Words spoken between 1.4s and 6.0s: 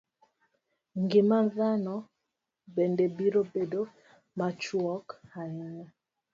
dhano bende biro bedo machuok ahinya.